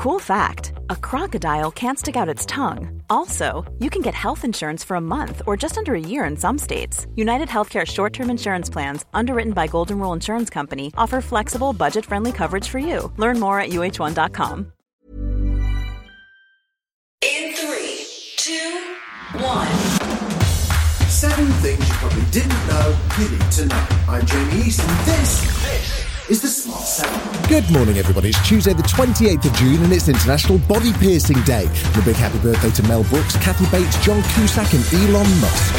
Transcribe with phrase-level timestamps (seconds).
[0.00, 3.02] Cool fact a crocodile can't stick out its tongue.
[3.10, 6.38] Also, you can get health insurance for a month or just under a year in
[6.38, 7.06] some states.
[7.16, 12.06] United Healthcare short term insurance plans, underwritten by Golden Rule Insurance Company, offer flexible, budget
[12.06, 13.12] friendly coverage for you.
[13.18, 14.72] Learn more at uhone.com.
[17.20, 18.06] In three,
[18.38, 18.94] two,
[19.44, 19.68] one.
[21.10, 23.86] Seven things you probably didn't know you need to know.
[24.08, 25.99] I'm Jamie East, and this, this
[26.30, 27.48] is the Smart 7.
[27.48, 28.28] Good morning, everybody.
[28.28, 31.66] It's Tuesday, the 28th of June, and it's International Body Piercing Day.
[31.66, 35.74] And a big happy birthday to Mel Brooks, Kathy Bates, John Cusack, and Elon Musk.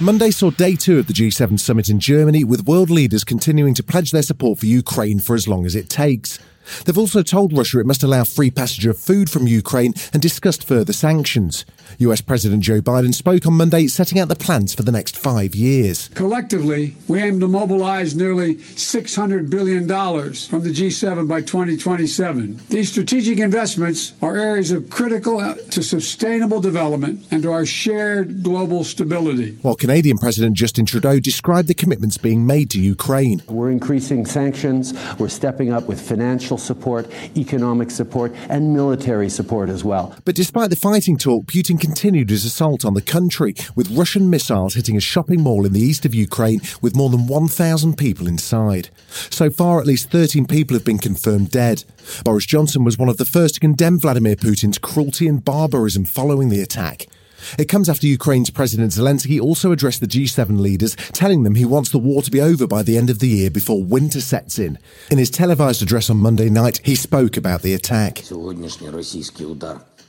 [0.00, 3.84] Monday saw day two of the G7 summit in Germany, with world leaders continuing to
[3.84, 6.40] pledge their support for Ukraine for as long as it takes.
[6.84, 10.66] They've also told Russia it must allow free passage of food from Ukraine and discussed
[10.66, 11.64] further sanctions.
[11.98, 15.54] US President Joe Biden spoke on Monday, setting out the plans for the next five
[15.54, 16.08] years.
[16.14, 22.60] Collectively, we aim to mobilize nearly $600 billion from the G7 by 2027.
[22.68, 28.42] These strategic investments are areas of critical uh, to sustainable development and to our shared
[28.42, 29.58] global stability.
[29.62, 33.42] While Canadian President Justin Trudeau described the commitments being made to Ukraine.
[33.48, 39.84] We're increasing sanctions, we're stepping up with financial support, economic support, and military support as
[39.84, 40.14] well.
[40.24, 44.74] But despite the fighting talk, Putin continued his assault on the country, with Russian missiles
[44.74, 48.88] hitting a shopping mall in the east of Ukraine with more than 1,000 people inside.
[49.30, 51.84] So far, at least 13 people have been confirmed dead.
[52.24, 56.48] Boris Johnson was one of the first to condemn Vladimir Putin's cruelty and barbarism following
[56.48, 57.06] the attack.
[57.58, 61.90] It comes after Ukraine's President Zelensky also addressed the G7 leaders, telling them he wants
[61.90, 64.78] the war to be over by the end of the year before winter sets in.
[65.10, 68.22] In his televised address on Monday night, he spoke about the attack.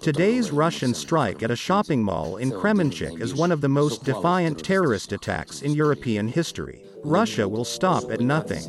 [0.00, 4.64] Today's Russian strike at a shopping mall in Kremenchuk is one of the most defiant
[4.64, 6.82] terrorist attacks in European history.
[7.04, 8.64] Russia will stop at nothing.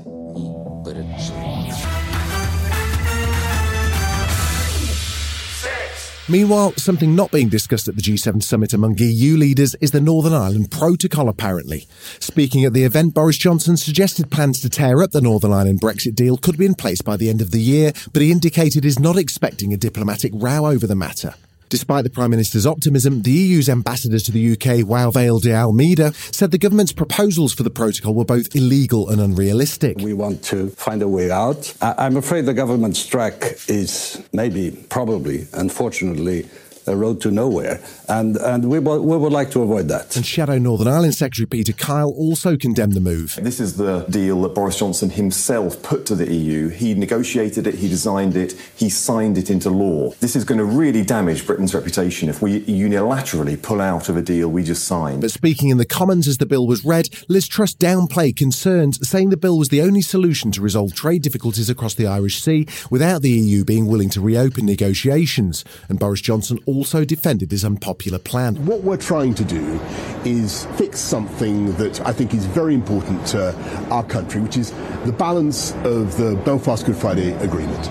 [6.29, 10.33] Meanwhile, something not being discussed at the G7 summit among EU leaders is the Northern
[10.33, 11.87] Ireland Protocol, apparently.
[12.19, 16.15] Speaking at the event, Boris Johnson suggested plans to tear up the Northern Ireland Brexit
[16.15, 18.99] deal could be in place by the end of the year, but he indicated he's
[18.99, 21.33] not expecting a diplomatic row over the matter.
[21.71, 26.51] Despite the Prime Minister's optimism, the EU's ambassador to the UK, Vale de Almeida, said
[26.51, 29.95] the government's proposals for the protocol were both illegal and unrealistic.
[29.99, 31.73] We want to find a way out.
[31.81, 36.49] I'm afraid the government's track is maybe, probably, unfortunately,
[36.87, 37.81] a road to nowhere.
[38.07, 40.15] And, and we, we would like to avoid that.
[40.15, 43.37] And Shadow Northern Ireland Secretary Peter Kyle also condemned the move.
[43.41, 46.69] This is the deal that Boris Johnson himself put to the EU.
[46.69, 50.11] He negotiated it, he designed it, he signed it into law.
[50.19, 54.21] This is going to really damage Britain's reputation if we unilaterally pull out of a
[54.21, 55.21] deal we just signed.
[55.21, 59.29] But speaking in the Commons as the bill was read, Liz Truss downplayed concerns, saying
[59.29, 63.21] the bill was the only solution to resolve trade difficulties across the Irish Sea without
[63.21, 65.63] the EU being willing to reopen negotiations.
[65.89, 68.65] And Boris Johnson also defended his unpopular plan.
[68.65, 69.79] What we're trying to do
[70.25, 73.55] is fix something that I think is very important to
[73.89, 74.71] our country, which is
[75.05, 77.89] the balance of the Belfast Good Friday Agreement.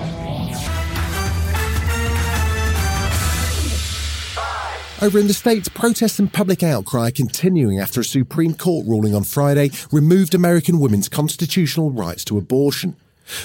[5.02, 9.14] Over in the States, protests and public outcry are continuing after a Supreme Court ruling
[9.14, 12.96] on Friday removed American women's constitutional rights to abortion.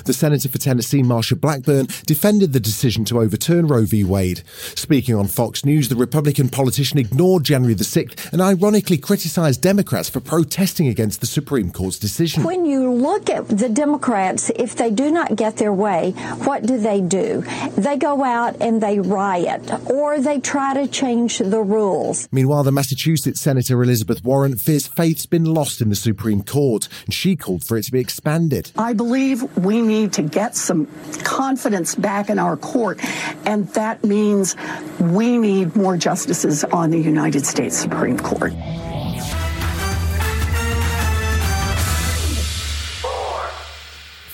[0.06, 4.04] The Senator for Tennessee, Marsha Blackburn, defended the decision to overturn Roe v.
[4.04, 4.44] Wade.
[4.76, 10.10] Speaking on Fox News, the Republican politician ignored January the 6th and ironically criticised Democrats
[10.10, 12.44] for protesting against the Supreme Court's decision.
[12.44, 16.12] When you look at the Democrats, if they do not get their way,
[16.46, 17.44] what do they do?
[17.78, 22.28] They go out and they riot or they try to change the rules.
[22.32, 27.14] Meanwhile, the Massachusetts Senator Elizabeth Warren fears faith's been lost in the Supreme Court and
[27.14, 28.72] she called for it to be expanded.
[28.78, 30.88] I believe we we need to get some
[31.24, 32.98] confidence back in our court,
[33.46, 34.56] and that means
[35.00, 38.54] we need more justices on the United States Supreme Court.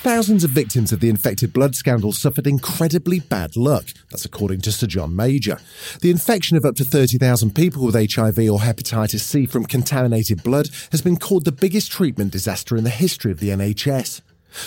[0.04, 3.86] Thousands of victims of the infected blood scandal suffered incredibly bad luck.
[4.10, 5.58] That's according to Sir John Major.
[6.02, 10.70] The infection of up to 30,000 people with HIV or hepatitis C from contaminated blood
[10.92, 14.22] has been called the biggest treatment disaster in the history of the NHS.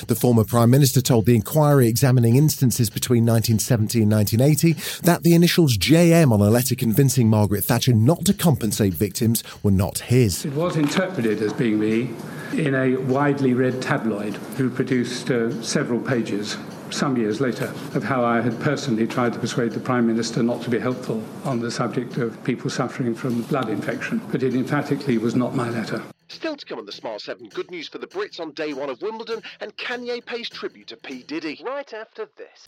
[0.06, 5.34] The former Prime Minister told the inquiry examining instances between 1970 and 1980 that the
[5.34, 10.44] initials JM on a letter convincing Margaret Thatcher not to compensate victims were not his.
[10.44, 12.10] It was interpreted as being me
[12.52, 16.56] in a widely read tabloid who produced uh, several pages
[16.90, 20.62] some years later of how I had personally tried to persuade the Prime Minister not
[20.62, 24.20] to be helpful on the subject of people suffering from blood infection.
[24.30, 26.02] But it emphatically was not my letter.
[26.28, 28.90] Still to come on the Smart 7, good news for the Brits on day one
[28.90, 31.22] of Wimbledon, and Kanye pays tribute to P.
[31.22, 31.60] Diddy.
[31.64, 32.66] Right after this.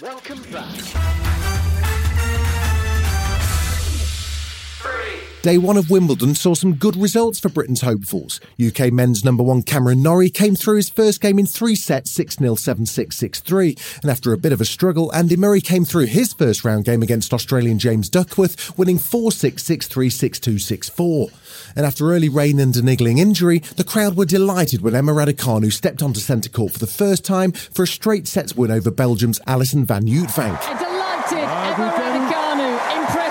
[0.00, 1.37] Welcome back.
[5.48, 8.38] Day one of Wimbledon saw some good results for Britain's hopefuls.
[8.62, 12.36] UK men's number one Cameron Norrie came through his first game in three sets 6
[12.36, 13.76] 0, 7 6, 6 3.
[14.02, 17.02] And after a bit of a struggle, Andy Murray came through his first round game
[17.02, 21.28] against Australian James Duckworth, winning 4 6, 6 3, 6 2, 6 4.
[21.74, 25.72] And after early rain and a niggling injury, the crowd were delighted when Emma Raducanu
[25.72, 29.40] stepped onto centre court for the first time for a straight sets win over Belgium's
[29.46, 30.97] Alison van Uytvanck.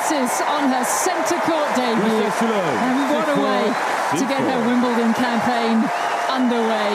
[0.08, 2.24] A delighted Emma Raducanu impresses on her centre court debut.
[2.80, 3.66] And what a way
[4.18, 5.84] to get her Wimbledon campaign
[6.32, 6.92] underway.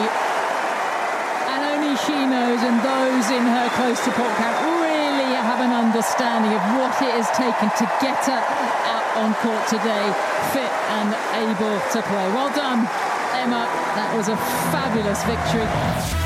[1.52, 6.52] And only she knows, and those in her close support camp really have an understanding
[6.52, 8.42] of what it has taken to get her
[8.88, 10.06] out on court today,
[10.52, 12.26] fit and able to play.
[12.32, 12.88] Well done,
[13.36, 13.68] Emma.
[13.94, 14.36] That was a
[14.72, 16.21] fabulous victory.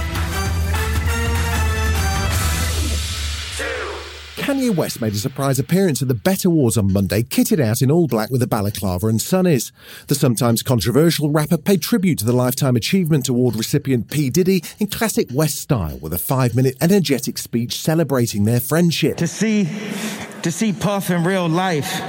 [4.47, 7.91] Kanye West made a surprise appearance at the BET Awards on Monday, kitted out in
[7.91, 9.73] all black with a balaclava and sunnies.
[10.07, 14.31] The sometimes controversial rapper paid tribute to the Lifetime Achievement Award recipient P.
[14.31, 19.17] Diddy in classic West style with a five minute energetic speech celebrating their friendship.
[19.17, 19.69] To see,
[20.43, 22.01] to see Puff in real life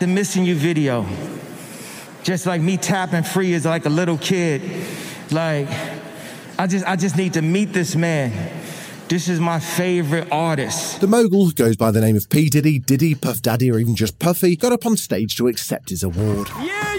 [0.00, 1.06] the Missing You video,
[2.24, 4.62] just like me tapping free as like a little kid,
[5.30, 5.68] like,
[6.58, 8.59] I just, I just need to meet this man.
[9.10, 11.00] This is my favorite artist.
[11.00, 12.48] The mogul, who goes by the name of P.
[12.48, 16.04] Diddy, Diddy, Puff Daddy, or even just Puffy, got up on stage to accept his
[16.04, 16.48] award.
[16.60, 16.96] Yeah,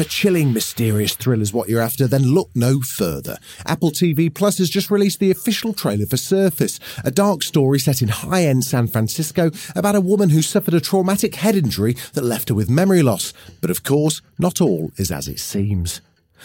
[0.00, 3.36] If a chilling, mysterious thrill is what you're after, then look no further.
[3.66, 8.00] Apple TV Plus has just released the official trailer for Surface, a dark story set
[8.00, 12.24] in high end San Francisco about a woman who suffered a traumatic head injury that
[12.24, 13.34] left her with memory loss.
[13.60, 16.00] But of course, not all is as it seems.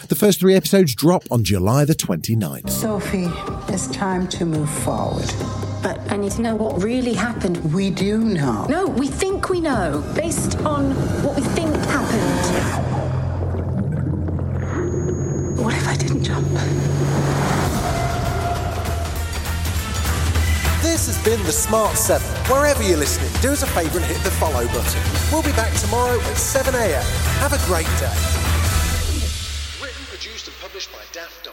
[0.09, 2.69] The first three episodes drop on July the 29th.
[2.69, 3.29] Sophie,
[3.73, 5.31] it's time to move forward.
[5.81, 7.73] But I need to know what really happened.
[7.73, 8.65] We do know.
[8.65, 10.91] No, we think we know, based on
[11.23, 12.94] what we think happened.
[16.25, 16.47] Jump?
[20.81, 22.25] This has been The Smart 7.
[22.49, 25.01] Wherever you're listening, do us a favour and hit the follow button.
[25.31, 27.03] We'll be back tomorrow at 7am.
[27.41, 28.17] Have a great day.
[29.77, 31.44] Written, produced, and published by Daft